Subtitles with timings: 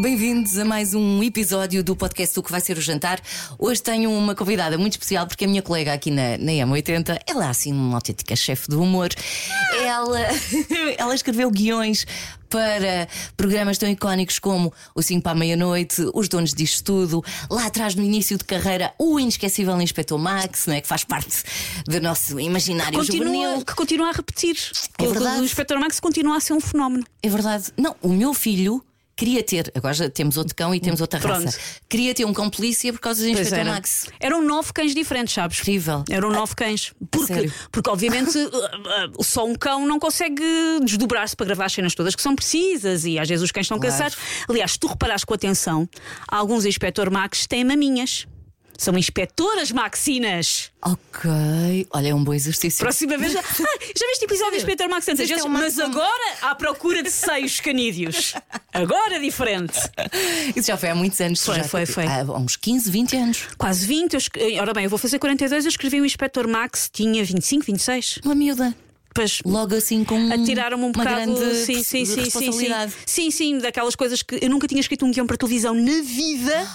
[0.00, 3.20] bem-vindos a mais um episódio do podcast do que vai ser o jantar.
[3.58, 7.46] Hoje tenho uma convidada muito especial porque a minha colega aqui na, na M80, ela
[7.46, 9.08] é assim uma autêntica chefe do humor.
[9.82, 10.20] Ela,
[10.96, 12.06] ela escreveu guiões
[12.48, 17.66] para programas tão icónicos como O 5 para a Meia-Noite, Os Donos disto Tudo, lá
[17.66, 21.42] atrás no início de carreira, o inesquecível Inspector Max, né, que faz parte
[21.86, 23.64] do nosso imaginário continua, juvenil.
[23.64, 24.56] que continua a repetir.
[24.96, 25.40] É o, verdade.
[25.40, 27.04] o Inspector Max continua a ser um fenómeno.
[27.22, 27.72] É verdade.
[27.76, 28.82] Não, o meu filho
[29.18, 31.44] queria ter, agora já temos outro cão e temos outra Pronto.
[31.44, 31.58] raça.
[31.88, 33.70] Queria ter um cão polícia por causa do Pois Inspector era.
[33.74, 34.06] Max.
[34.20, 35.58] Eram nove cães diferentes, sabes?
[35.58, 36.04] Incrível.
[36.08, 36.92] Eram nove cães.
[37.10, 38.48] Porque, porque obviamente, uh,
[39.18, 40.44] uh, só um cão não consegue
[40.84, 43.78] desdobrar-se para gravar as cenas todas que são precisas e às vezes os cães estão
[43.78, 43.92] Claro.
[43.92, 44.16] cansados.
[44.48, 45.88] Aliás, se tu reparares com atenção,
[46.28, 48.24] alguns Inspector Max têm maminhas.
[48.80, 50.70] São inspectoras maxinas.
[50.80, 51.28] Ok.
[51.90, 52.78] Olha, é um bom exercício.
[52.78, 53.40] Próxima vez já.
[53.60, 57.10] Ah, já viste episódio do Inspector Max Isto é uma- Mas agora à procura de
[57.10, 58.34] seios canídeos.
[58.72, 59.76] Agora é diferente.
[60.54, 61.44] Isso já foi há muitos anos.
[61.44, 62.06] Foi, já, foi, foi.
[62.06, 63.42] Há uns 15, 20 anos.
[63.58, 64.14] Quase 20.
[64.36, 65.64] Eu Ora bem, eu vou fazer 42.
[65.64, 68.20] Eu escrevi o Inspector Max, tinha 25, 26.
[68.24, 68.74] Uma miúda.
[69.44, 71.34] Logo assim com atiraram-me um uma bocado.
[71.34, 72.20] grande sim, sim, sim, sim, sim.
[72.22, 72.92] responsabilidade.
[73.04, 76.68] Sim, sim, daquelas coisas que eu nunca tinha escrito um guião para televisão na vida.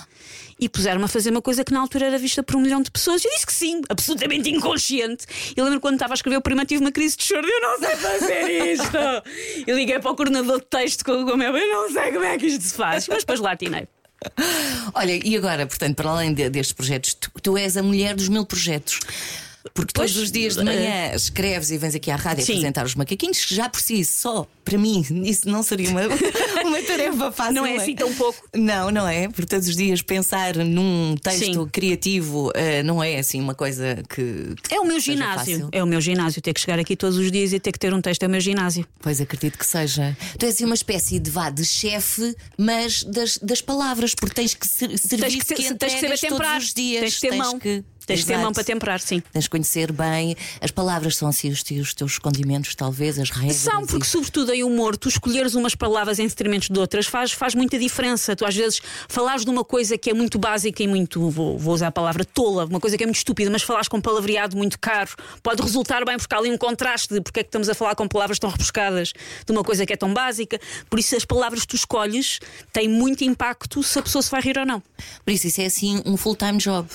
[0.63, 2.89] E puseram-me a fazer uma coisa que na altura era vista por um milhão de
[2.89, 3.21] pessoas.
[3.25, 5.25] Eu disse que sim, absolutamente inconsciente.
[5.57, 7.45] Eu lembro quando estava a escrever o primeiro, tive uma crise de choro.
[7.45, 8.97] Eu não sei fazer isto.
[9.67, 11.55] Eu liguei para o coordenador de texto com o meu.
[11.57, 13.09] Eu não sei como é que isto se faz.
[13.09, 13.87] Mas depois lá atinei.
[14.93, 18.29] Olha, e agora, portanto, para além de- destes projetos, tu, tu és a mulher dos
[18.29, 19.01] mil projetos.
[19.73, 22.53] Porque todos os dias de manhã escreves e vens aqui à rádio Sim.
[22.53, 26.01] apresentar os macaquinhos, que já por si só, para mim, isso não seria uma,
[26.65, 27.53] uma tarefa fácil.
[27.53, 28.39] Não é assim tão pouco.
[28.53, 29.27] Não, não é.
[29.29, 31.67] Porque todos os dias pensar num texto Sim.
[31.71, 34.53] criativo eh, não é assim uma coisa que.
[34.69, 35.37] É o meu ginásio.
[35.59, 35.69] fácil.
[35.71, 36.41] É o meu ginásio.
[36.41, 38.29] Ter que chegar aqui todos os dias e ter que ter um texto é o
[38.29, 38.85] meu ginásio.
[38.99, 40.15] Pois acredito que seja.
[40.37, 44.53] Tu és assim uma espécie de vá de chefe, mas das, das palavras, porque tens
[44.53, 46.51] que ser, serviço Tens que, que ter- tens que saber entregas temperar.
[46.53, 47.01] todos os dias.
[47.01, 47.59] Tens que ter mão.
[47.59, 49.21] que- Tens que ter mão para temperar, sim.
[49.31, 50.35] Tens que conhecer bem.
[50.61, 53.55] As palavras são assim os teus, os teus escondimentos, talvez, as regras.
[53.57, 57.31] São, porque e- sobretudo em humor, tu escolheres umas palavras em detrimento de outras faz,
[57.31, 58.35] faz muita diferença.
[58.35, 61.73] Tu às vezes falares de uma coisa que é muito básica e muito, vou, vou
[61.73, 64.79] usar a palavra tola, uma coisa que é muito estúpida, mas falares com palavreado muito
[64.79, 67.73] caro, pode resultar bem porque há ali um contraste de porque é que estamos a
[67.73, 69.13] falar com palavras tão rebuscadas
[69.45, 70.59] de uma coisa que é tão básica.
[70.89, 72.39] Por isso as palavras que tu escolhes
[72.71, 74.81] têm muito impacto se a pessoa se vai rir ou não.
[75.23, 76.87] Por isso, isso é assim um full-time job.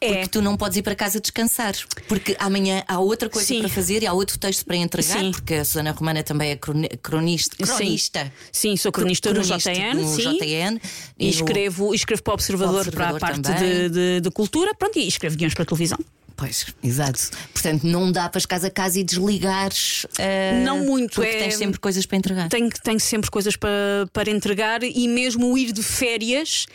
[0.00, 0.12] É.
[0.12, 1.74] Porque tu não podes ir para casa descansar.
[2.08, 3.60] Porque amanhã há outra coisa Sim.
[3.60, 5.18] para fazer e há outro texto para entregar.
[5.20, 5.32] Sim.
[5.32, 7.56] Porque a Susana Romana também é croni- cronista.
[7.56, 8.32] cronista.
[8.52, 10.38] Sim, sou cronista, no Cronista JN, no sim.
[10.38, 10.80] JN.
[11.18, 14.30] E escrevo, escrevo para o Observador, Para o para a Observador parte de, de- de
[14.30, 15.98] cultura, pronto, e escrevo guiões para a televisão.
[16.38, 17.30] Pois, exato.
[17.52, 20.06] Portanto, não dá para chegares a casa e desligares.
[20.18, 22.48] eh, Não muito, Porque é- tens sempre coisas para entregar.
[22.48, 26.66] Tenho, tenho sempre coisas para, para entregar e mesmo ir de férias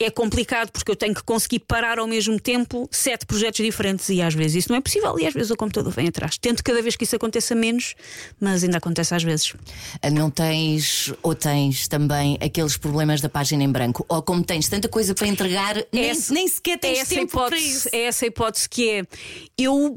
[0.00, 4.20] é complicado porque eu tenho que conseguir parar ao mesmo tempo sete projetos diferentes e
[4.20, 6.36] às vezes isso não é possível e às vezes o computador vem atrás.
[6.36, 7.94] Tento cada vez que isso aconteça menos,
[8.40, 9.54] mas ainda acontece às vezes.
[10.02, 14.68] Eh, Não tens, ou tens também aqueles problemas da página em branco, ou como tens
[14.68, 17.88] tanta coisa para entregar, nem, Essa- nem sequer É tens essa, tempo para hipótese, isso.
[17.92, 19.04] é essa hipótese que é
[19.56, 19.94] eu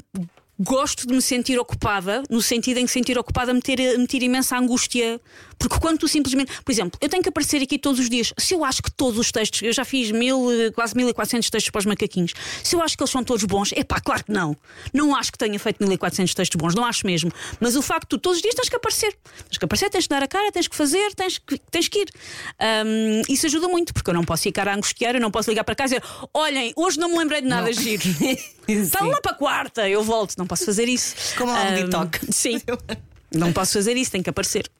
[0.58, 4.24] gosto de me sentir ocupada, no sentido em que sentir ocupada me ter, me tira
[4.24, 5.20] imensa angústia.
[5.58, 6.52] Porque quando tu simplesmente.
[6.62, 8.32] Por exemplo, eu tenho que aparecer aqui todos os dias.
[8.38, 9.62] Se eu acho que todos os textos.
[9.62, 12.34] Eu já fiz mil, eh, quase 1400 textos para os macaquinhos.
[12.62, 14.56] Se eu acho que eles são todos bons, é pá, claro que não.
[14.92, 17.32] Não acho que tenha feito 1400 textos bons, não acho mesmo.
[17.58, 19.16] Mas o facto de tu todos os dias tens que aparecer.
[19.48, 22.00] Tens que aparecer, tens que dar a cara, tens que fazer, tens que, tens que
[22.00, 22.08] ir.
[22.58, 25.64] Ahm, isso ajuda muito, porque eu não posso ficar a angustiar, eu não posso ligar
[25.64, 28.02] para casa e dizer: olhem, hoje não me lembrei de nada giro.
[28.68, 31.14] Está lá para a quarta, eu volto, não posso fazer isso.
[31.36, 32.32] Como Ahm, TikTok.
[32.32, 32.60] Sim.
[33.34, 34.70] Não posso fazer isso, tem que aparecer.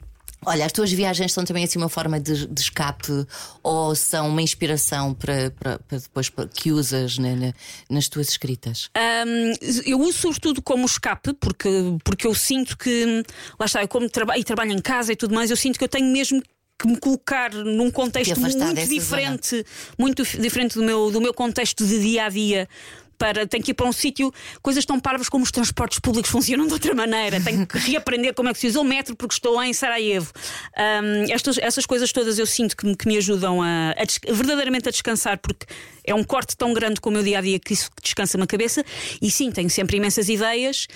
[0.45, 3.27] Olha, as tuas viagens são também assim uma forma de, de escape
[3.63, 7.53] ou são uma inspiração para, para, para depois para- que usas na-
[7.91, 8.89] nas tuas escritas?
[8.95, 9.53] Ahm,
[9.85, 11.69] eu uso sobretudo como escape, porque,
[12.05, 13.25] porque eu sinto que,
[13.59, 15.85] lá está, eu como trabalho e trabalho em casa e tudo mais, eu sinto que
[15.85, 16.41] eu tenho mesmo
[16.79, 19.67] que me colocar num contexto muito diferente,
[19.99, 22.69] muito dif- diferente do meu, do meu contexto de dia a dia.
[23.19, 24.33] Para, tenho que ir para um sítio,
[24.63, 27.41] coisas tão parvas como os transportes públicos funcionam de outra maneira.
[27.41, 30.33] Tenho que reaprender como é que se usa o metro porque estou em Sarajevo.
[30.77, 34.93] Ahm, estas, essas coisas todas eu sinto que que me ajudam a, a verdadeiramente a
[34.93, 35.67] descansar, porque
[36.05, 38.47] é um corte tão grande com o meu dia a dia que isso descansa-me a
[38.47, 38.85] cabeça.
[39.21, 40.87] E sim, tenho sempre imensas ideias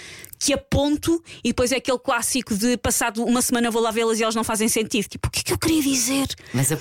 [0.41, 4.23] que aponto e depois é aquele clássico de passado uma semana vou lá vê-las e
[4.23, 5.07] elas não fazem sentido.
[5.07, 6.29] Tipo, o que é que eu queria dizer?
[6.55, 6.73] Mas.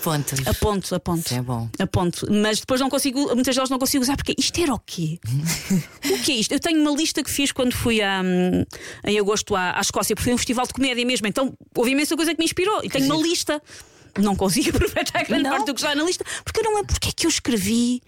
[0.48, 1.26] Aponto, aponto.
[1.26, 1.70] Isso é bom.
[1.78, 2.26] Aponto.
[2.32, 5.20] Mas depois não consigo, muitas delas não consigo usar porque isto era o quê?
[6.10, 6.54] o que é isto?
[6.54, 8.64] Eu tenho uma lista que fiz quando fui a, hum,
[9.04, 11.28] em agosto à, à Escócia, porque foi um festival de comédia mesmo.
[11.28, 12.80] Então houve imensa coisa que me inspirou.
[12.82, 13.62] E tenho uma lista
[14.18, 15.52] não consigo aproveitar grande Não?
[15.52, 18.02] parte do que está na lista, porque eu não lembro porque é que eu escrevi.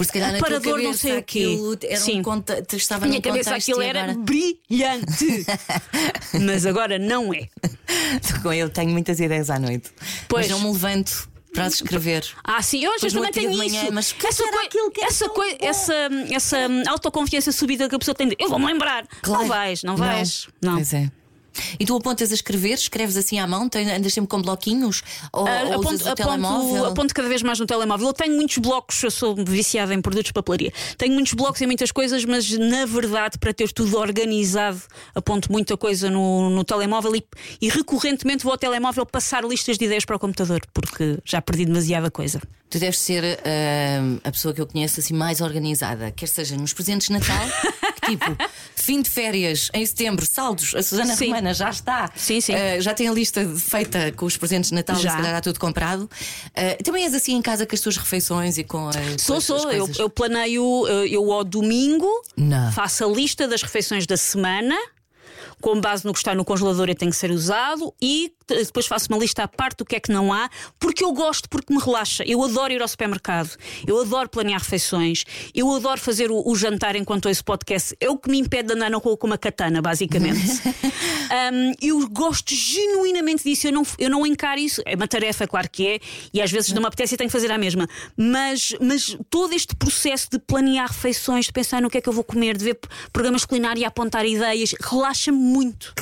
[0.00, 2.20] Porque se calhar Aparador, cabeça não sei aquilo era Sim.
[2.20, 4.18] um conta, estava Na minha cabeça aquilo era agora...
[4.18, 5.44] brilhante.
[6.40, 7.48] Mas agora não é.
[8.42, 9.90] Com ele tenho muitas ideias à noite.
[10.26, 10.48] Pois.
[10.48, 12.24] Mas não me levanto para escrever.
[12.42, 13.92] Ah, sim, eu às vezes também tenho manhã, isso.
[13.92, 15.94] mas essa coi- era essa, coi- essa,
[16.30, 19.06] essa hum, autoconfiança subida que a pessoa tem de eu vou-me lembrar.
[19.26, 20.48] Não vais, não vais.
[20.62, 20.76] Não.
[20.76, 21.10] Pois é.
[21.78, 25.02] E tu apontas a escrever, escreves assim à mão, andas sempre com bloquinhos?
[25.32, 26.84] Ou, Ah, ou aponto, telemóvel?
[26.86, 28.08] aponto cada vez mais no telemóvel.
[28.08, 30.72] Eu tenho muitos blocos, eu sou viciada em produtos de papelaria.
[30.96, 34.80] Tenho muitos blocos e muitas coisas, mas na verdade, para ter tudo organizado,
[35.14, 37.24] aponto muita coisa no, no telemóvel e,
[37.60, 41.64] e recorrentemente vou ao telemóvel passar listas de ideias para o computador, porque já perdi
[41.64, 42.40] demasiada coisa.
[42.68, 46.72] Tu deves ser ah, a pessoa que eu conheço assim mais organizada, quer seja nos
[46.72, 47.48] presentes de Natal,
[48.16, 48.36] tipo,
[48.76, 51.26] fim de férias em setembro, saldos, a Susana Sim.
[51.26, 52.10] Romana já está.
[52.14, 52.54] Sim, sim.
[52.54, 55.10] Ah, já tem a lista feita com os presentes de Natal, Já.
[55.10, 56.08] se calhar está tudo comprado.
[56.54, 58.96] Ah, também és assim em casa com as tuas refeições e com as.
[59.22, 59.70] Sou, com sou.
[59.72, 62.72] Eu, eu planeio, eh, eu ao domingo Não.
[62.72, 64.76] faço a lista das refeições da semana.
[65.60, 69.06] Com base no que está no congelador e tem que ser usado, e depois faço
[69.10, 70.48] uma lista à parte do que é que não há,
[70.78, 72.24] porque eu gosto, porque me relaxa.
[72.26, 75.24] Eu adoro ir ao supermercado, eu adoro planear refeições,
[75.54, 77.96] eu adoro fazer o, o jantar enquanto ouço podcast.
[78.00, 80.40] É o que me impede de andar na rua com uma katana, basicamente.
[81.30, 84.82] Um, eu gosto genuinamente disso, eu não, eu não encaro isso.
[84.84, 86.00] É uma tarefa, claro que é,
[86.34, 87.88] e às vezes não me apetece e tenho que fazer a mesma.
[88.16, 92.12] Mas, mas todo este processo de planear refeições, de pensar no que é que eu
[92.12, 92.80] vou comer, de ver
[93.12, 95.94] programas culinários e apontar ideias, relaxa-me muito.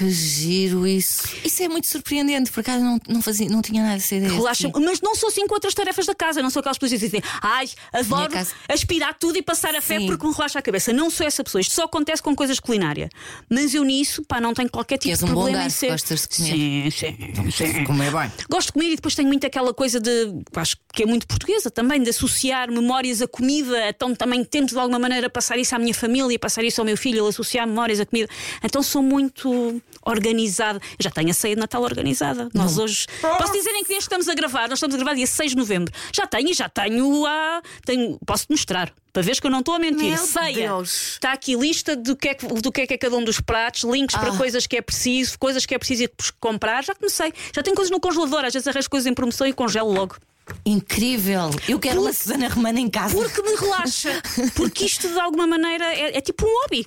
[0.00, 1.28] Que giro isso.
[1.44, 4.32] Isso é muito surpreendente, por acaso não, não, fazia, não tinha nada dessa ideia.
[4.32, 4.72] Relaxa-me.
[4.82, 7.22] Mas não sou assim com outras tarefas da casa, não sou aquelas pessoas que dizem,
[7.42, 10.06] ai, adoro casa- aspirar tudo e passar a fé Sim.
[10.06, 10.90] porque me relaxa a cabeça.
[10.90, 11.60] Não sou essa pessoa.
[11.60, 13.10] Isto só acontece com coisas culinárias.
[13.50, 15.90] Mas eu nisso, pá, não tenho qualquer tipo de um bom problema em garfo, ser.
[15.90, 16.90] gostas de comer.
[16.90, 17.84] Sim, sim, sim.
[17.84, 18.32] Como é bem.
[18.48, 21.70] Gosto de comer e depois tenho muito aquela coisa de, acho que é muito portuguesa
[21.70, 23.86] também, de associar memórias à comida.
[23.90, 26.96] Então também tento de alguma maneira passar isso à minha família, passar isso ao meu
[26.96, 28.30] filho, ele associar memórias à comida.
[28.64, 30.80] Então sou muito organizada.
[30.82, 32.48] Eu já tenho a ceia de Natal organizada.
[32.54, 33.06] Nós hoje.
[33.20, 34.68] Posso dizer em que dia estamos a gravar?
[34.68, 35.92] Nós estamos a gravar dia 6 de novembro.
[36.14, 37.62] Já tenho, já tenho a.
[37.84, 38.92] Tenho, posso te mostrar.
[39.12, 40.08] Para veres que eu não estou a mentir.
[40.10, 40.68] Meu Ceia.
[40.68, 41.12] Deus.
[41.14, 43.40] Está aqui lista do que, é, que- do que é que é cada um dos
[43.40, 44.36] pratos, links para Ah.
[44.36, 46.84] coisas que é preciso, coisas que é preciso ir comprar.
[46.84, 47.32] Já comecei.
[47.54, 48.44] Já tenho coisas no congelador.
[48.44, 50.16] Às vezes arranjo coisas em promoção e congelo logo.
[50.64, 51.50] Incrível.
[51.68, 53.14] Eu quero uma Susana Romana em casa.
[53.14, 54.10] Porque me relaxa.
[54.54, 56.86] Porque isto de alguma maneira é, é tipo um hobby.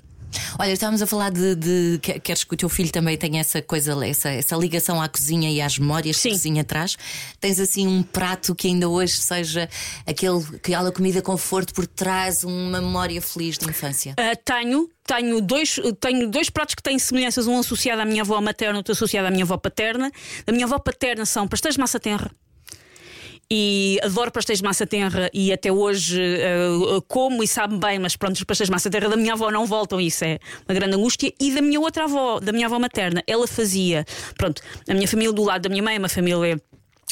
[0.59, 3.62] Olha, estávamos a falar de, de- que- Queres que o teu filho também tenha essa
[3.62, 6.30] coisa, essa, essa ligação à cozinha e às memórias Sim.
[6.30, 6.97] que a cozinha traz.
[7.39, 9.69] Tens assim um prato que ainda hoje seja
[10.06, 14.13] aquele, aquela comida conforto por trás uma memória feliz de infância.
[14.18, 14.89] Ah, tenho.
[15.06, 18.94] Tenho dois, tenho dois pratos que têm semelhanças, um associado à minha avó materna, outro
[18.94, 20.09] associado à minha avó paterna.
[20.45, 22.31] Da minha avó paterna são pastéis de massa tenra.
[23.51, 28.16] E adoro pastéis de massa tenra e até hoje ah, como e sabe bem, mas
[28.16, 30.95] pronto, os pastéis de massa tenra da minha avó não voltam, isso é uma grande
[30.95, 31.31] angústia.
[31.40, 34.06] E da minha outra avó, da minha avó materna, ela fazia,
[34.38, 36.62] pronto, a minha família do lado da minha mãe é uma família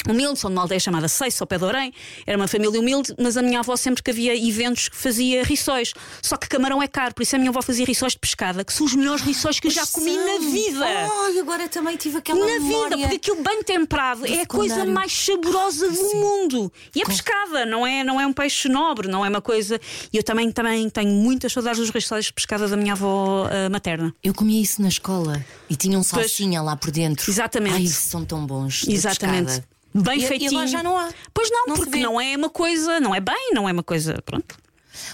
[0.08, 1.92] humilde, são de uma aldeia chamada Seis, ao pé de Orém.
[2.26, 5.92] Era uma família humilde, mas a minha avó sempre que havia eventos fazia rissóis.
[6.20, 8.72] Só que camarão é caro, por isso a minha avó fazia rissóis de pescada, que
[8.72, 10.84] são os melhores rissóis que eu já comi na vida.
[10.84, 15.12] Ai, agora também tive aquela Na vida, porque aquilo bem temperado é a coisa mais
[15.12, 16.72] saborosa do mundo.
[16.94, 19.80] E é pescada, não é, não é um peixe nobre, não é uma coisa.
[20.12, 23.68] E eu também, também tenho muitas saudades dos rissóis de pescada da minha avó ah,
[23.70, 24.14] materna.
[24.22, 27.30] Eu comia isso na escola e tinha um salsinha lá por dentro.
[27.30, 27.74] Exatamente.
[27.76, 28.84] Ai, são tão bons.
[28.86, 29.62] Exatamente.
[29.94, 30.50] Bem E- e feitinho.
[30.52, 31.10] agora já não há.
[31.34, 34.20] Pois não, Não porque não é uma coisa, não é bem, não é uma coisa.
[34.24, 34.56] Pronto.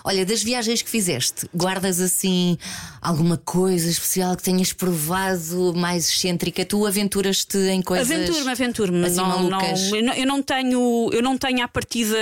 [0.04, 2.58] Olha, das viagens que fizeste, guardas assim
[3.00, 6.64] alguma coisa especial que tenhas provado mais excêntrica?
[6.64, 8.10] Tu aventuras-te em coisas.
[8.10, 9.04] Aventura-me, aventura-me.
[9.06, 9.60] assim não, não,
[9.94, 12.16] eu não- eu não tenho, eu não tenho à partida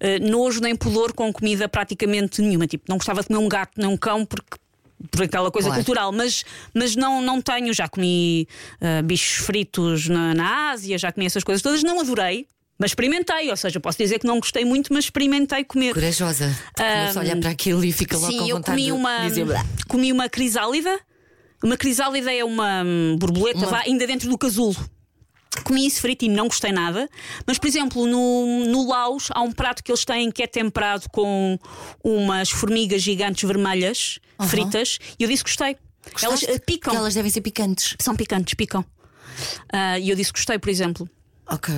[0.00, 2.66] eh, nojo nem pudor com comida praticamente nenhuma.
[2.66, 4.56] Tipo, não gostava de comer um gato nem um cão porque.
[5.10, 5.82] Por aquela coisa Claro.
[5.82, 7.72] cultural, mas, mas não, não tenho.
[7.72, 8.46] Já comi
[8.80, 12.46] eh, bichos fritos na, na Ásia, já comi essas coisas todas, não adorei,
[12.78, 13.50] mas experimentei.
[13.50, 15.94] Ou seja, posso dizer que não gostei muito, mas experimentei comer.
[15.94, 16.54] Corajosa.
[16.76, 19.18] Começa a olhar para aquilo e fica logo Sim, com eu vontade comi de uma,
[19.28, 19.46] dizer
[19.88, 21.00] comi uma crisálida.
[21.62, 24.74] Uma crisálida é uma hum, borboleta vá, ainda dentro do casulo.
[25.64, 27.08] Comi isso frito e não gostei nada.
[27.46, 31.08] Mas, por exemplo, no, no Laos há um prato que eles têm que é temperado
[31.10, 31.58] com
[32.02, 35.76] umas formigas gigantes vermelhas fritas e eu disse que gostei.
[36.22, 36.46] Elas Gostaste?
[36.50, 36.90] eh, picam.
[36.92, 37.94] Porque Elas devem ser picantes.
[38.00, 38.84] São picantes, picam.
[39.72, 41.08] Ah, E eu disse que gostei, por exemplo.
[41.46, 41.72] Ok.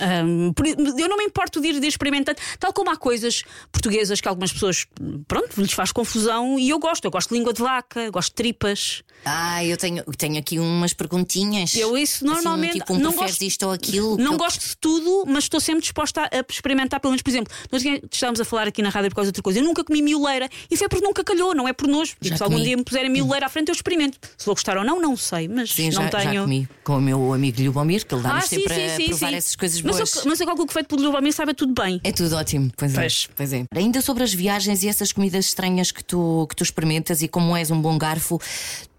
[0.00, 0.52] Um,
[0.98, 4.28] eu não me importo de ir, de ir experimentando, tal como há coisas portuguesas que
[4.28, 4.86] algumas pessoas,
[5.28, 7.04] pronto, lhes faz confusão e eu gosto.
[7.04, 9.02] Eu gosto de língua de vaca, gosto de tripas.
[9.24, 11.74] Ah, eu tenho, tenho aqui umas perguntinhas.
[11.74, 14.16] Eu isso Assim, normalmente tipo, um não gosto- isto ou aquilo?
[14.16, 17.30] Não eu- gosto de tudo, mas estou sempre disposta a, a experimentar, pelo menos, por
[17.30, 19.58] exemplo, nós estávamos a falar aqui na rádio por causa de outra coisa.
[19.60, 20.48] Eu nunca comi mioleira.
[20.70, 22.14] Isso é porque nunca calhou, não é por nojo.
[22.20, 24.18] Tipo, se algum dia me puserem mioleira à frente, eu experimento.
[24.36, 26.34] Se vou gostar ou não, não sei, mas Sim, não já, tenho.
[26.34, 29.06] já comi com o meu amigo Lubomir, que ele dá-nos Ah, sempre sim, a sim,
[29.08, 29.34] provar sim.
[29.36, 32.00] essas coisas mas eu, mas eu calculo que feito por Lubomir saiba tudo bem.
[32.04, 32.96] É tudo ótimo, pois é.
[32.96, 33.28] Pois.
[33.36, 33.64] pois é.
[33.74, 37.56] Ainda sobre as viagens e essas comidas estranhas que tu, que tu experimentas e como
[37.56, 38.40] és um bom garfo,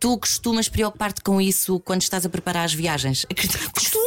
[0.03, 3.25] tu costumas preocupar-te com isso quando estás a preparar as viagens?
[3.33, 3.48] Que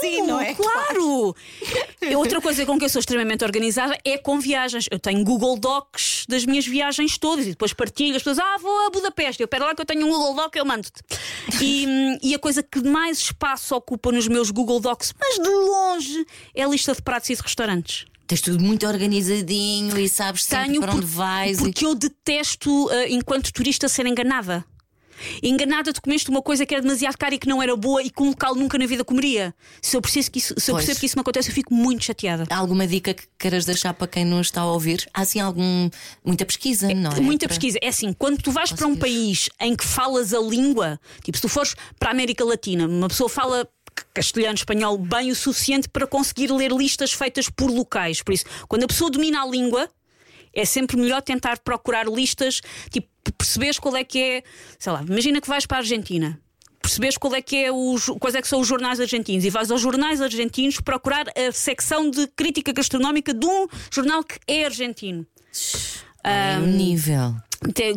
[0.03, 0.55] Sim, não é?
[0.55, 1.35] Claro!
[2.03, 4.85] E Outra coisa com que eu sou extremamente organizada é com viagens.
[4.91, 8.15] Eu tenho Google Docs das minhas viagens todas e depois partilho.
[8.15, 9.41] As pessoas, ah, vou a Budapeste.
[9.41, 11.01] Eu, pera lá que eu tenho um Google Doc, eu mando-te.
[11.63, 16.27] E, e a coisa que mais espaço ocupa nos meus Google Docs, mas de longe,
[16.55, 18.05] é a lista de pratos e de restaurantes.
[18.27, 21.59] Tens tudo muito organizadinho e sabes sempre Tenho para por- onde vais.
[21.59, 24.63] e- Porque eu detesto, ah, enquanto turista, ser enganada.
[25.43, 28.11] Enganada, tu comeste uma coisa que era demasiado cara e que não era boa e
[28.11, 29.55] que um local nunca na vida comeria.
[29.83, 30.85] Se eu, preciso que isso, se eu Pois.
[30.85, 32.45] percebo que isso me acontece, eu fico muito chateada.
[32.51, 35.07] Há alguma dica que queiras deixar para quem nos está a ouvir?
[35.13, 35.89] Há assim algum.
[36.25, 37.21] muita pesquisa, não é?
[37.21, 37.79] Muita Para- pesquisa.
[37.83, 41.43] É assim, quando tu vais para um país em que falas a língua, tipo, se
[41.43, 43.69] tu fores para a América Latina, uma pessoa fala
[44.13, 48.23] castelhano, espanhol bem o suficiente para conseguir ler listas feitas por locais.
[48.23, 49.89] Por isso, quando a pessoa domina a língua,
[50.57, 54.43] é sempre melhor tentar procurar listas, tipo, perceberes qual é que é,
[54.79, 56.41] sei lá, imagina que vais para a Argentina.
[56.81, 59.71] Percebes qual é que é os, quais é que são os jornais argentinos e vais
[59.73, 65.27] aos jornais argentinos procurar a secção de crítica gastronómica de um jornal que é argentino.
[66.23, 67.35] É um nível.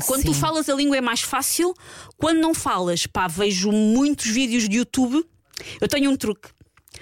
[0.07, 0.39] Quando tu Sim.
[0.39, 1.73] falas a língua é mais fácil.
[2.17, 5.23] Quando não falas, pá, vejo muitos vídeos de YouTube.
[5.79, 6.49] Eu tenho um truque.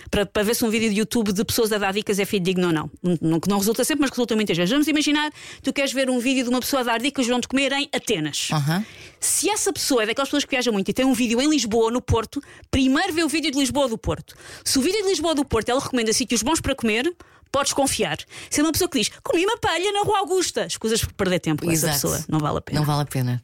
[0.10, 2.68] Para, para ver se um vídeo de YouTube de pessoas a dar dicas é fidedigno
[2.68, 2.92] ou não.
[3.22, 4.72] Não, que não resulta sempre, mas resulta muitas vezes.
[4.72, 7.48] Vamos imaginar, tu queres ver um vídeo de uma pessoa a dar dicas de onde
[7.48, 8.50] comer em Atenas.
[8.52, 8.86] Aham.
[9.20, 11.86] Se essa pessoa é daquelas pessoas que viajam muito e tem um vídeo em Lisboa
[11.86, 14.36] ou no Porto, primeiro vê o vídeo de Lisboa ou do Porto.
[14.64, 17.12] Se o vídeo de Lisboa ou do Porto ela recomenda sítios bons para comer,
[17.52, 18.18] podes confiar.
[18.50, 21.40] Se é uma pessoa que diz comi uma palha na Rua Augusta, escusas por perder
[21.40, 22.02] tempo com essa Exato.
[22.02, 22.80] pessoa, não vale a pena.
[22.80, 23.44] Não vale a pena.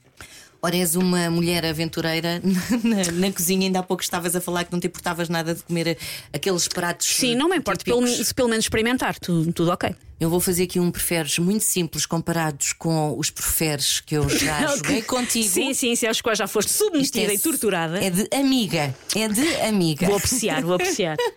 [0.66, 2.40] Ora, és uma mulher aventureira
[2.82, 5.62] na, na cozinha, ainda há pouco estavas a falar que não te importavas nada de
[5.62, 5.98] comer
[6.32, 7.06] aqueles pratos.
[7.06, 9.94] Sim, não me importa, pelo, se pelo menos experimentar, tudo, tudo ok.
[10.24, 14.68] Eu vou fazer aqui um preferes muito simples comparados com os preferes que eu já
[14.74, 15.50] joguei contigo.
[15.50, 18.02] Sim, sim, sim, acho que já foste submetida é- e torturada.
[18.02, 18.96] É de amiga.
[19.14, 20.06] É de amiga.
[20.06, 21.18] Vou apreciar, vou apreciar.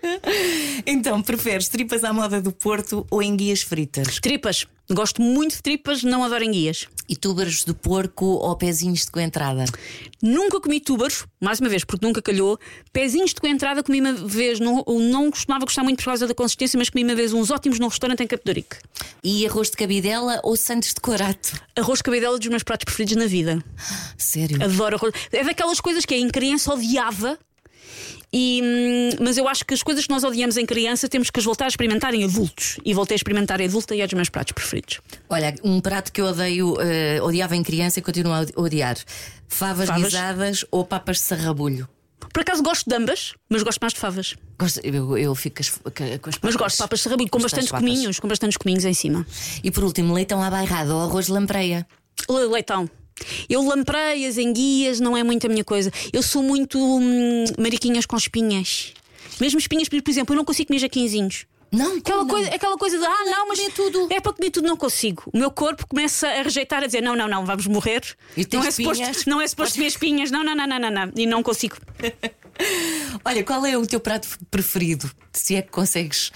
[0.87, 4.21] Então, preferes tripas à moda do Porto ou enguias fritas?
[4.21, 4.67] Tripas.
[4.89, 6.87] Gosto muito de tripas, não adoro enguias.
[7.09, 9.65] E túbaros de porco ou pezinhos de coentrada?
[10.23, 12.57] Nunca comi túbaros, mais uma vez, porque nunca calhou.
[12.93, 16.79] Pezinhos de coentrada comi uma vez, não, não costumava gostar muito por causa da consistência,
[16.79, 18.45] mas comi uma vez uns ótimos num restaurante em Campo
[18.77, 19.17] Ourique.
[19.23, 21.53] E arroz de cabidela ou santos de corato?
[21.77, 23.63] Arroz de cabidela é dos meus pratos preferidos na vida.
[24.17, 24.63] Sério?
[24.63, 25.13] Adoro arroz.
[25.33, 27.39] É daquelas coisas que em criança odiava.
[28.33, 31.39] E, hum, mas eu acho que as coisas que nós odiamos em criança temos que
[31.39, 32.77] as voltar a experimentar em adultos.
[32.85, 35.01] E voltei a experimentar em adulta e é dos meus pratos preferidos.
[35.29, 38.97] Olha, um prato que eu odeio, eh, odiava em criança e continuo a odiar:
[39.49, 40.05] favas, Favas?
[40.05, 41.89] guisadas ou papas de sarrabulho.
[42.33, 44.35] Por acaso gosto de ambas, mas gosto mais de favas.
[44.59, 46.39] Gosto, eu, eu fico as- com as papas.
[46.43, 47.87] Mas gosto de papas de sarrabulho, com bastantes papas.
[47.87, 49.27] cominhos, com bastantes cominhos em cima.
[49.63, 51.87] E por último, leitão à bairrada ou arroz de lampreia.
[52.29, 52.89] Le- Leitão.
[53.49, 55.91] Eu lampreias, enguias, não é muito a minha coisa.
[56.13, 58.93] Eu sou muito hum, mariquinhas com espinhas.
[59.41, 61.47] Mesmo espinhas, por exemplo, eu não consigo comer jaquinzinhos.
[61.73, 62.29] Não, Aquela não?
[62.29, 64.09] coisa, aquela coisa de ah, não, mas comer tudo.
[64.11, 65.25] é para comer tudo, não consigo.
[65.33, 68.03] O meu corpo começa a rejeitar, a dizer não, não, não, vamos morrer.
[68.37, 70.91] E tens não, é suposto, não é suposto comer espinhas, não, não, não, não, não,
[70.91, 71.13] não.
[71.17, 71.77] E não consigo.
[73.25, 75.11] Olha, qual é o teu prato preferido?
[75.33, 76.33] Se é que consegues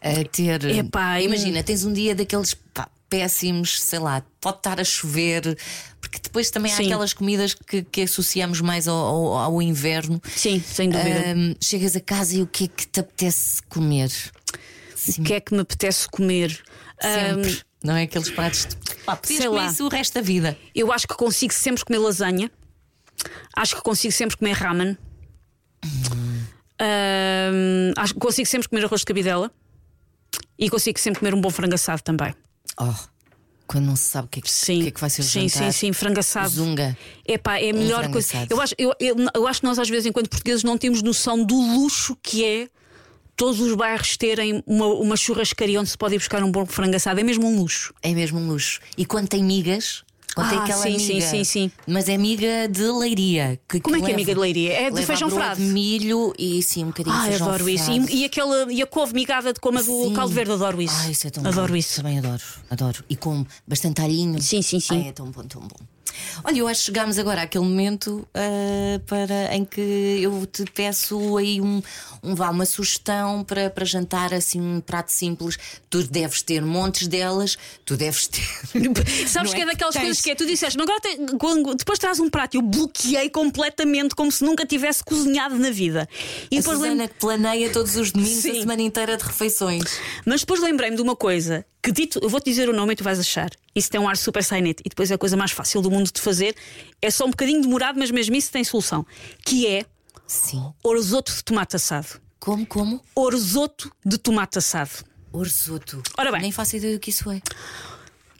[0.00, 0.64] eh, ter.
[0.64, 5.58] Epá, Imagina, tens um dia daqueles pá, péssimos, sei lá, pode estar a chover,
[6.00, 6.84] porque depois também há Sim.
[6.86, 10.22] aquelas comidas que, que associamos mais ao, ao- ao inverno.
[10.34, 11.32] Sim, sem dúvida.
[11.32, 14.10] Ahm, chegas a casa e o que é que te apetece comer?
[15.18, 16.62] o que é que me apetece comer?
[17.02, 17.50] Sempre.
[17.52, 19.66] Hum, não é aqueles pratos de pá, podias sei comer lá.
[19.72, 20.56] isso o resto da vida.
[20.74, 22.50] eu acho que consigo sempre comer lasanha.
[23.56, 24.96] Acho que consigo sempre comer ramen.
[26.80, 29.50] Hum, acho que consigo sempre comer arroz de cabidela.
[30.58, 32.34] E consigo sempre comer um bom frango assado também.
[32.80, 32.94] Oh,
[33.66, 35.20] quando não se sabe o que é que, Sim, o que, é que vai ser
[35.20, 35.72] o sim, jantar.
[35.72, 36.48] sim, sim, frango assado.
[36.48, 36.96] Zunga.
[37.26, 38.46] Epá, é a melhor frango coisa.
[38.50, 41.44] Eu acho, eu, eu, eu acho que nós, às vezes, enquanto portugueses, não temos noção
[41.44, 42.68] do luxo que é
[43.36, 46.96] todos os bairros terem uma, uma churrascaria onde se pode ir buscar um bom frango
[46.96, 47.20] assado.
[47.20, 47.94] É mesmo um luxo.
[48.02, 48.80] É mesmo um luxo.
[48.98, 50.02] E quando tem migas,
[50.36, 51.70] Ontem Ah, aquela sim, sim, amiga, sim, sim.
[51.86, 53.60] Mas é amiga de leiria.
[53.82, 54.72] Como é que é amiga de leiria?
[54.72, 55.60] É de feijão frade.
[55.60, 57.84] de milho e sim, um bocadinho de Ai, feijão adoro isso.
[57.84, 58.12] frade.
[58.14, 60.14] E, e, aquela, e a couve migada de como a do Sim.
[60.14, 60.94] caldo verde, adoro isso.
[61.00, 61.76] Ai, isso é tão adoro bom.
[61.76, 61.96] isso.
[61.96, 63.04] Também adoro, adoro.
[63.10, 64.40] E com bastante alhinho.
[64.40, 64.98] Sim, sim, sim.
[65.02, 65.76] Ai, é tão bom, tão bom.
[66.42, 69.80] Olha, eu acho que chegámos agora àquele momento ah, para, em que
[70.22, 71.82] eu te peço aí um,
[72.22, 75.58] um vá, uma sugestão para, para jantar, assim, um prato simples.
[75.90, 78.40] Tu deves ter montes delas, tu deves ter.
[79.28, 80.22] Sabes Não que é é daquelas que coisas tens.
[80.24, 84.14] que é, tu disseste, "Mas agora tem- quando- depois traz um prato, eu bloqueei completamente
[84.14, 86.08] como se nunca tivesse cozinhado na vida.
[86.50, 88.50] E A depois Susana que planeia todos os domingos Sim.
[88.58, 89.84] a semana inteira de refeições.
[90.24, 93.04] Mas depois lembrei-me de uma coisa que dito, eu vou-te dizer o nome e tu
[93.04, 93.50] vais achar.
[93.74, 96.10] Isso tem um ar super sainete e depois é a coisa mais fácil do mundo
[96.12, 96.54] de fazer.
[97.00, 99.06] É só um bocadinho demorado, mas mesmo isso tem solução.
[99.44, 99.84] Que é
[100.26, 100.72] Sim.
[100.82, 102.20] orzoto de tomate assado.
[102.38, 103.02] Como, como?
[103.14, 104.90] Orzoto de tomate assado.
[105.32, 106.02] Orzoto.
[106.18, 106.42] Ora bem.
[106.42, 107.40] Nem faço ideia do que isso é.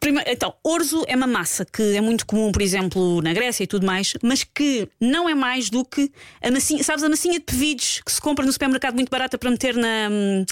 [0.00, 3.66] Primeiro, então, orzo é uma massa que é muito comum, por exemplo, na Grécia e
[3.66, 6.10] tudo mais, mas que não é mais do que
[6.42, 9.50] a massinha, sabes, a massinha de pevides que se compra no supermercado muito barata para
[9.50, 10.46] meter na, hum,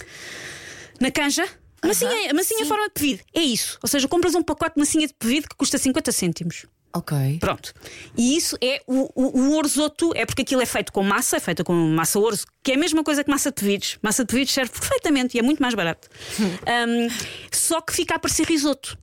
[1.00, 1.48] na canja?
[1.84, 2.68] Massinha, a massinha em sim.
[2.68, 3.24] forma de pevide.
[3.34, 3.78] É isso.
[3.82, 6.66] Ou seja, compras um pacote de massinha de pevide que custa 50 cêntimos.
[6.92, 7.38] Ok.
[7.38, 7.72] Pronto.
[8.16, 11.40] E isso é o, o, o orzoto, é porque aquilo é feito com massa, é
[11.40, 13.98] feita com massa orzo, que é a mesma coisa que massa de pevides.
[14.02, 16.08] Massa de pevides serve perfeitamente e é muito mais barato.
[16.40, 17.08] Hum,
[17.52, 18.98] só que fica a parecer risoto.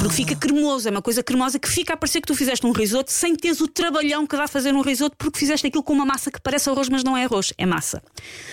[0.00, 2.70] Porque fica cremoso, é uma coisa cremosa que fica a parecer que tu fizeste um
[2.70, 6.06] risoto sem teres o trabalhão que dá fazer um risoto, porque fizeste aquilo com uma
[6.06, 8.00] massa que parece arroz, mas não é arroz, é massa.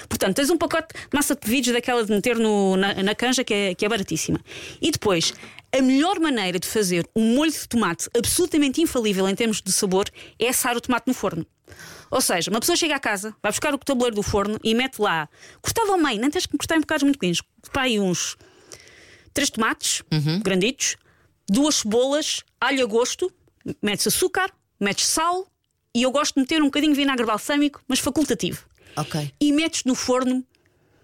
[0.10, 3.44] Portanto, tens um pacote de massa de pevides daquela de meter no- na, na canja,
[3.44, 4.40] que é, que é baratíssima.
[4.82, 5.34] E depois,
[5.72, 10.06] a melhor maneira de fazer um molho de tomate absolutamente infalível em termos de sabor
[10.40, 11.46] é assar o tomate no forno.
[12.10, 15.00] Ou seja, uma pessoa chega à casa, vai buscar o tabuleiro do forno e mete
[15.00, 15.30] lá,
[15.62, 18.36] cortado ao meio, nem tens que cortar em bocados muito pequenos, para aí uns
[19.34, 20.02] três tomates
[20.44, 20.98] granditos,
[21.52, 23.32] duas cebolas, alho a gosto,
[23.82, 25.46] metes açúcar, metes sal
[25.94, 28.66] e eu gosto de meter um bocadinho de vinagre balsâmico, mas facultativo.
[28.96, 29.32] Ok.
[29.40, 30.46] E metes no forno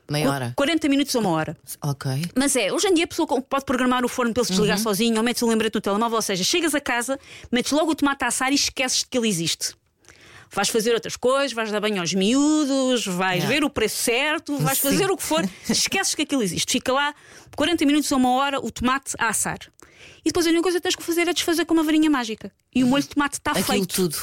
[0.09, 0.53] Meia hora.
[0.55, 1.57] 40 minutos a uma hora.
[1.81, 2.09] Ok.
[2.33, 4.79] Mas é, hoje em dia a pessoa pode programar o forno para ele se desligar
[4.79, 7.19] sozinho ou metes o lembrete no telemóvel, ou seja, chegas a casa,
[7.51, 9.75] metes logo o tomate a assar e esqueces de que ele existe.
[10.49, 13.47] Vais fazer outras coisas, vais dar banho aos miúdos, vais Yeah.
[13.49, 14.91] ver o preço certo, vais Sim.
[14.91, 16.71] fazer o que for, esqueces que aquilo existe.
[16.71, 17.13] Fica lá
[17.57, 19.59] 40 minutos a uma hora o tomate a assar.
[20.19, 22.51] E depois a única coisa que tens que fazer é desfazer com uma varinha mágica.
[22.73, 23.87] E o molho de tomate está feito.
[23.87, 24.17] tudo.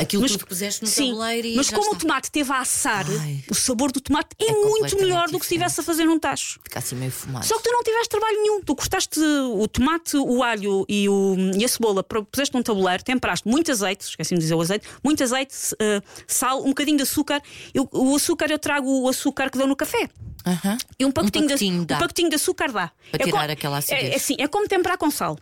[0.00, 1.98] Aquilo tudo que puseste no sim, tabuleiro e mas como o está.
[1.98, 3.42] tomate teve a assar, Ai.
[3.50, 6.20] o sabor do tomate é, É muito melhor do que se estivesse a fazer num
[6.20, 6.60] tacho.
[6.62, 7.44] Fica assim meio fumado.
[7.44, 8.60] Só que tu não tiveste trabalho nenhum.
[8.62, 13.48] Tu cortaste o tomate, o alho e, o- e a cebola, puseste num tabuleiro, temperaste
[13.48, 17.42] muito azeite, esqueci-me de dizer o azeite, muito azeite, eh, sal, um bocadinho de açúcar.
[17.74, 20.08] Eu- o açúcar, eu trago o açúcar que dou no café.
[20.46, 20.78] Aham.
[20.96, 21.96] E um pacotinho, pacotinho de, dá.
[21.96, 22.92] um pacotinho de açúcar dá.
[23.10, 24.04] Para É tirar co- aquela acidez.
[24.04, 25.36] É, é assim, é como temperar com sal.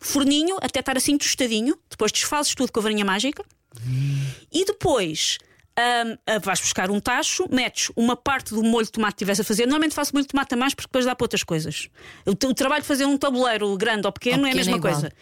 [0.00, 3.44] Forninho até estar assim tostadinho, depois desfazes tudo com a varinha mágica
[4.52, 5.38] e depois.
[5.78, 9.42] hum, ah, vais buscar um tacho, metes uma parte do molho de tomate que estivesse
[9.42, 9.66] a fazer.
[9.66, 11.88] Normalmente faço molho de tomate a mais porque depois dá para outras coisas.
[12.26, 14.88] O, o trabalho de fazer um tabuleiro grande ou pequeno, Ou é a pequeno mesma
[14.88, 15.12] é coisa.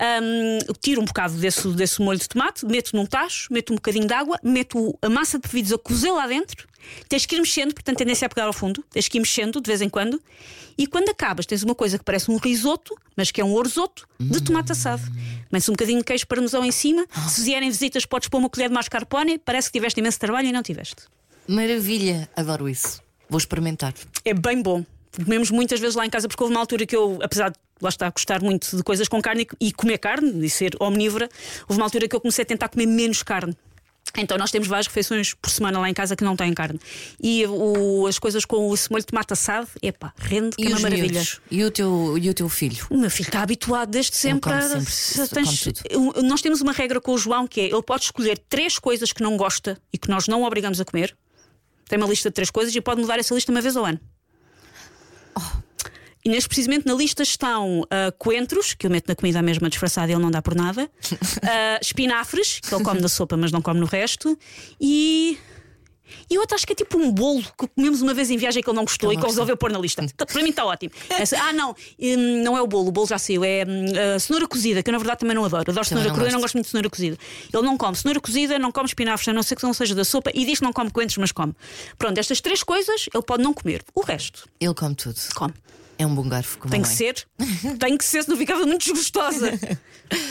[0.00, 4.06] Hum, tiro um bocado desse, desse molho de tomate, meto num tacho, meto um bocadinho
[4.06, 6.69] de água, meto a massa de pevidos a cozer lá dentro.
[7.08, 8.84] Tens que ir mexendo, portanto, a tendência é pegar ao fundo.
[8.90, 10.20] Tens que ir mexendo de vez em quando.
[10.78, 14.08] E quando acabas, tens uma coisa que parece um risoto, mas que é um orzoto
[14.18, 15.02] de tomate assado.
[15.52, 17.06] Metes um bocadinho de queijo parmesão em cima.
[17.28, 19.38] Se vierem visitas, podes pôr uma colher de mascarpone.
[19.38, 21.02] Parece que tiveste imenso trabalho e não tiveste.
[21.46, 22.30] Maravilha.
[22.34, 23.02] Adoro isso.
[23.28, 23.94] Vou experimentar.
[24.24, 24.84] É bem bom.
[25.16, 27.88] Comemos muitas vezes lá em casa, porque houve uma altura que eu, apesar de lá
[27.88, 31.28] estar a gostar muito de coisas com carne e comer carne, e ser omnívora,
[31.68, 33.56] houve uma altura que eu comecei a tentar comer menos carne.
[34.16, 36.80] Então nós temos várias refeições por semana lá em casa que não têm carne.
[37.22, 40.70] E o- as coisas com o molho de tomate assado, epá, rende, que E é
[40.70, 41.10] uma maravilha.
[41.12, 41.40] miúdos?
[41.50, 42.86] E o teu, e o teu filho?
[42.90, 44.52] O meu filho está habituado desde sempre.
[44.52, 45.64] a- sempre, tens-
[46.24, 49.22] nós temos uma regra com o João que é: ele pode escolher três coisas que
[49.22, 51.16] não gosta e que nós não o obrigamos a comer.
[51.88, 54.00] Tem uma lista de três coisas e pode mudar essa lista uma vez ao ano.
[56.30, 60.12] E neste precisamente na lista estão ah, coentros, que eu meto na comida mesma disfarçada
[60.12, 60.88] e ele não dá por nada,
[61.42, 64.38] ah, espinafres, que ele come na sopa, mas não come no resto,
[64.80, 65.36] e.
[66.28, 68.68] E outro acho que é tipo um bolo que comemos uma vez em viagem que
[68.68, 70.04] ele não gostou Ele e que resolveu pôr na lista.
[70.16, 70.92] Tá- Para mim está ótimo.
[71.08, 74.18] Essa- ah, não, hum, não é o bolo, o bolo já saiu, é hum, a
[74.18, 75.70] cenoura cozida, que eu na verdade também não adoro.
[75.70, 76.42] Adoro cenoura crua, eu não gosto.
[76.42, 77.16] gosto muito de cenoura cozida.
[77.54, 80.04] Ele não come cenoura cozida, não come espinafres, a não ser que não seja da
[80.04, 81.54] sopa, e diz que não come coentros, mas come.
[81.96, 83.84] Pronto, estas três coisas ele pode não comer.
[83.94, 85.16] O resto, Ele come tudo.
[85.36, 85.54] come.
[86.00, 86.56] É um bom garfo.
[86.58, 86.96] Como Tem que mãe.
[86.96, 87.26] ser,
[87.78, 89.50] tem que ser, senão ficava muito desgostosa.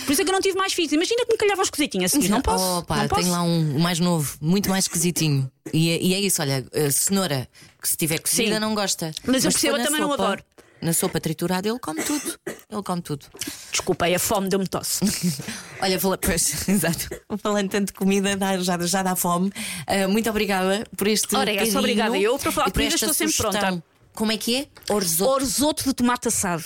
[0.06, 0.92] Por isso é que eu não tive mais filhos.
[0.92, 2.28] Imagina que me calhavam esquisitinho a seguir.
[2.30, 2.64] Não posso.
[2.80, 3.22] Oh, pá, não posso.
[3.22, 5.50] tenho lá um mais novo, muito mais esquisitinho.
[5.72, 7.48] E é, e é isso, olha, cenoura
[7.80, 8.60] que se tiver cozida Sim.
[8.60, 9.12] não gosta.
[9.24, 10.44] Mas eu se percebo, eu também não sopa- adoro.
[10.82, 12.40] na sopa triturada, ele come tudo.
[12.72, 13.26] Ele come tudo.
[13.72, 15.00] Desculpa, aí a fome deu-me tosse.
[15.82, 17.08] Olha, fala, pois, exato.
[17.38, 19.52] Falando tanto de comida, dá- já, já dá fome.
[19.86, 21.36] Ah, muito obrigada por este.
[21.36, 22.38] Ora, é obrigada eu.
[22.40, 23.62] Para falar e comida estou sempre sugestão.
[23.62, 23.84] pronta.
[24.20, 24.94] Como é que é?
[24.94, 25.32] Orzoto.
[25.32, 26.66] Orzoto de tomate assado.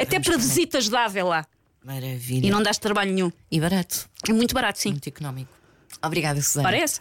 [0.00, 1.46] Até para visitas dava lá.
[1.84, 2.46] Maravilha.
[2.46, 3.30] E não dás trabalho nenhum.
[3.52, 4.08] E barato.
[4.26, 4.92] É muito barato, sim.
[4.92, 5.52] Muito económico.
[6.02, 6.66] Obrigada, Susana.
[6.66, 7.00] Parece?